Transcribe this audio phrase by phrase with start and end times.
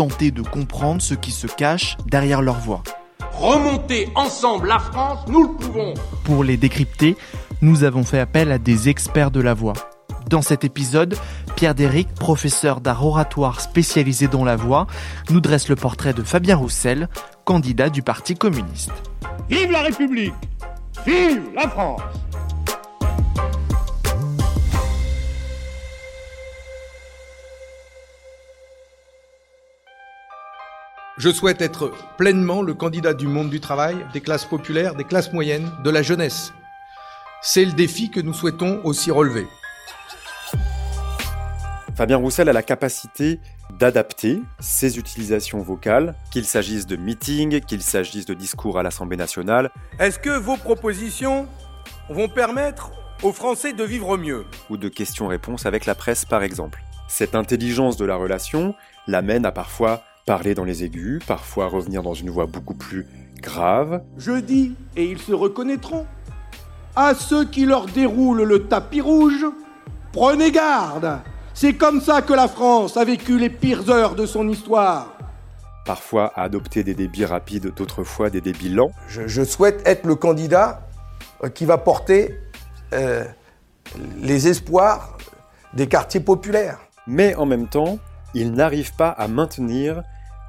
[0.00, 2.82] tenter de comprendre ce qui se cache derrière leur voix.
[3.34, 5.92] Remonter ensemble la France, nous le pouvons.
[6.24, 7.18] Pour les décrypter,
[7.60, 9.74] nous avons fait appel à des experts de la voix.
[10.30, 11.18] Dans cet épisode,
[11.54, 14.86] Pierre Déric, professeur d'art oratoire spécialisé dans la voix,
[15.28, 17.10] nous dresse le portrait de Fabien Roussel,
[17.44, 18.94] candidat du Parti communiste.
[19.50, 20.32] Vive la République
[21.04, 22.00] Vive la France
[31.20, 35.34] Je souhaite être pleinement le candidat du monde du travail, des classes populaires, des classes
[35.34, 36.54] moyennes, de la jeunesse.
[37.42, 39.46] C'est le défi que nous souhaitons aussi relever.
[41.94, 43.38] Fabien Roussel a la capacité
[43.78, 49.68] d'adapter ses utilisations vocales, qu'il s'agisse de meetings, qu'il s'agisse de discours à l'Assemblée nationale
[49.98, 51.46] Est-ce que vos propositions
[52.08, 54.46] vont permettre aux Français de vivre mieux?
[54.70, 56.82] Ou de questions-réponses avec la presse par exemple.
[57.08, 58.74] Cette intelligence de la relation
[59.06, 63.04] l'amène à parfois parler dans les aigus, parfois revenir dans une voix beaucoup plus
[63.42, 64.00] grave.
[64.16, 66.06] Je dis, et ils se reconnaîtront,
[66.94, 69.44] à ceux qui leur déroulent le tapis rouge,
[70.12, 71.18] prenez garde
[71.52, 75.18] C'est comme ça que la France a vécu les pires heures de son histoire.
[75.84, 78.92] parfois à adopter des débits rapides, d'autres fois des débits lents.
[79.08, 80.86] Je, je souhaite être le candidat
[81.42, 82.38] euh, qui va porter
[82.92, 83.24] euh,
[84.22, 85.18] les espoirs
[85.74, 86.78] des quartiers populaires.
[87.08, 87.98] Mais en même temps,
[88.32, 90.04] il n'arrive pas à maintenir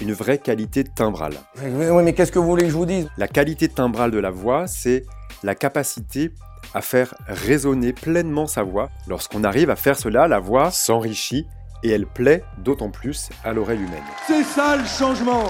[0.00, 1.34] une vraie qualité timbrale.
[1.62, 3.08] Mais, oui, mais qu'est-ce que vous voulez que je vous dise?
[3.16, 5.04] La qualité timbrale de la voix, c'est
[5.42, 6.32] la capacité
[6.74, 8.88] à faire résonner pleinement sa voix.
[9.06, 11.46] Lorsqu'on arrive à faire cela, la voix s'enrichit
[11.82, 14.02] et elle plaît d'autant plus à l'oreille humaine.
[14.26, 15.44] C'est ça le changement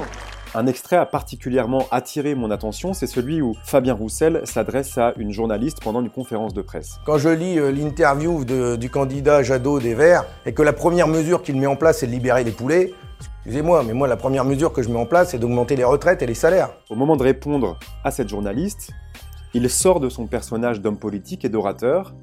[0.55, 5.32] Un extrait a particulièrement attiré mon attention, c'est celui où Fabien Roussel s'adresse à une
[5.32, 6.99] journaliste pendant une conférence de presse.
[7.06, 11.43] Quand je lis euh, l'interview du candidat Jadot des Verts et que la première mesure
[11.43, 12.93] qu'il met en place, c'est de libérer les poulets,
[13.39, 16.23] excusez-moi, mais moi, la première mesure que je mets en place, c'est d'augmenter les retraites
[16.23, 16.71] et les salaires.
[16.91, 18.91] Au moment de répondre à cette journaliste,
[19.53, 22.15] il sort de son personnage d'homme politique et d'orateur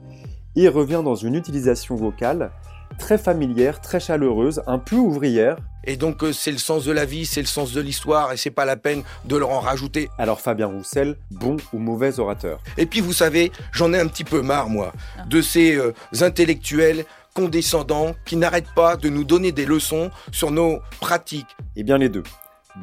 [0.56, 2.52] et revient dans une utilisation vocale
[2.98, 5.58] très familière, très chaleureuse, un peu ouvrière.
[5.84, 8.38] Et donc, euh, c'est le sens de la vie, c'est le sens de l'histoire, et
[8.38, 10.10] c'est pas la peine de leur en rajouter.
[10.18, 12.60] Alors Fabien Roussel, bon ou mauvais orateur?
[12.78, 14.94] Et puis, vous savez, j'en ai un petit peu marre, moi,
[15.28, 20.80] de ces euh, intellectuels condescendants qui n'arrêtent pas de nous donner des leçons sur nos
[21.00, 21.56] pratiques.
[21.76, 22.24] Eh bien les deux.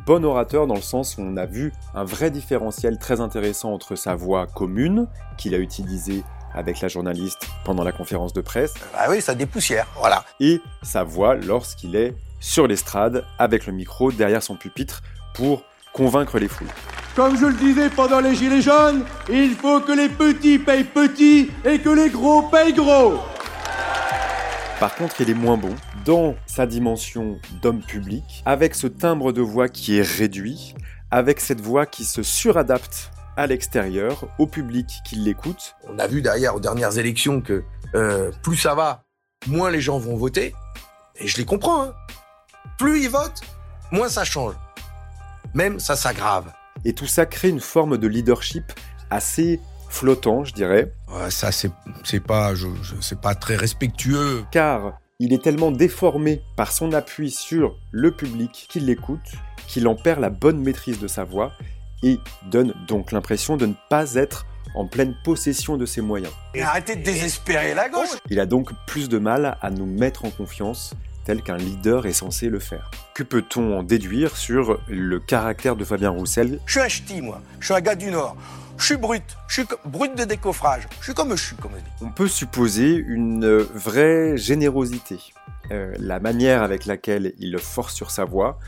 [0.07, 3.97] Bon orateur dans le sens où on a vu un vrai différentiel très intéressant entre
[3.97, 5.07] sa voix commune,
[5.39, 6.23] qu'il a utilisée
[6.55, 10.25] avec la journaliste pendant la conférence de presse, Ah oui, ça dépoussière, voilà.
[10.41, 15.03] et sa voix lorsqu'il est sur l'estrade avec le micro derrière son pupitre
[15.35, 16.69] pour convaincre les foules.
[17.17, 21.51] Comme je le disais pendant les Gilets jaunes, il faut que les petits payent petits
[21.65, 23.15] et que les gros payent gros
[24.81, 25.75] Par contre, il est moins bon
[26.05, 30.75] dans sa dimension d'homme public, avec ce timbre de voix qui est réduit,
[31.11, 35.75] avec cette voix qui se suradapte à l'extérieur, au public qui l'écoute.
[35.88, 37.65] On a vu derrière aux dernières élections que
[37.97, 39.05] euh, plus ça va,
[39.49, 40.55] moins les gens vont voter.
[41.17, 41.83] Et je les comprends.
[41.83, 41.94] hein.
[42.78, 43.41] Plus ils votent,
[43.91, 44.55] moins ça change.
[45.55, 46.53] Même ça s'aggrave.
[46.85, 48.64] Et tout ça crée une forme de leadership
[49.11, 50.93] assez flottant, je dirais,
[51.31, 51.70] ça, c'est
[52.05, 54.44] c'est pas, je, je- c'est pas très respectueux.
[54.52, 59.32] car il est tellement déformé par son appui sur le public qui l'écoute
[59.67, 61.52] qu'il en perd la bonne maîtrise de sa voix
[62.02, 62.19] et
[62.50, 64.46] donne donc l'impression de ne pas être
[64.76, 66.32] en pleine possession de ses moyens.
[66.55, 68.11] Et arrêtez de désespérer la gauche.
[68.31, 70.94] Il a donc plus de mal à nous mettre en confiance
[71.25, 72.91] tel qu'un leader est censé le faire.
[73.14, 76.61] Que peut-on en déduire sur le caractère de Fabien Roussel?
[76.64, 77.43] Je suis un ch'ti, moi.
[77.61, 78.37] Je suis un gars du Nord.
[78.79, 79.37] Je suis brut.
[79.49, 80.87] Je suis brut de décoffrage.
[81.01, 81.83] Je suis comme je suis, comme on dit.
[82.01, 85.19] On peut supposer une vraie générosité.
[85.70, 88.59] Euh, la manière avec laquelle il force sur sa voix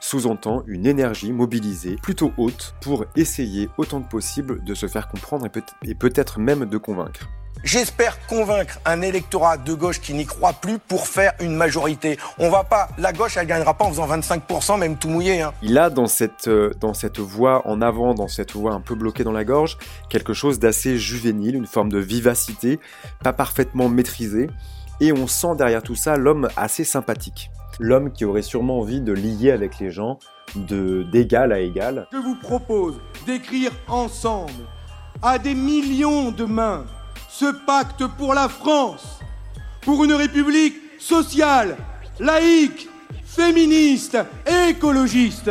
[0.00, 5.46] sous-entend une énergie mobilisée plutôt haute pour essayer autant que possible de se faire comprendre
[5.84, 7.28] et peut-être même de convaincre.
[7.64, 12.16] J'espère convaincre un électorat de gauche qui n'y croit plus pour faire une majorité.
[12.38, 15.42] On va pas, la gauche, elle gagnera pas en faisant 25%, même tout mouillé.
[15.42, 15.52] Hein.
[15.62, 18.94] Il a dans cette, euh, dans cette voix en avant, dans cette voix un peu
[18.94, 19.76] bloquée dans la gorge,
[20.08, 22.78] quelque chose d'assez juvénile, une forme de vivacité,
[23.24, 24.48] pas parfaitement maîtrisée.
[25.00, 27.50] Et on sent derrière tout ça l'homme assez sympathique.
[27.78, 30.18] L'homme qui aurait sûrement envie de lier avec les gens
[30.56, 32.08] d'égal à égal.
[32.12, 32.94] Je vous propose
[33.26, 34.52] d'écrire ensemble,
[35.22, 36.84] à des millions de mains,
[37.28, 39.20] ce pacte pour la France,
[39.82, 41.76] pour une république sociale,
[42.18, 42.88] laïque,
[43.24, 44.18] féministe
[44.68, 45.50] écologiste.